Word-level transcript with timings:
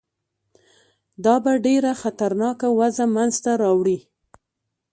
دا 1.23 1.35
به 1.43 1.51
ډېره 1.65 1.91
خطرناکه 2.01 2.67
وضع 2.79 3.05
منځته 3.15 3.51
راوړي. 3.63 3.99